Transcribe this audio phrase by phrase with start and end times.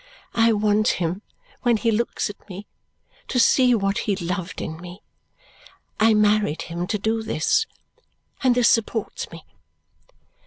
[0.33, 1.21] I want him,
[1.61, 2.65] when he looks at me,
[3.27, 5.03] to see what he loved in me.
[5.99, 7.67] I married him to do this,
[8.43, 9.43] and this supports me."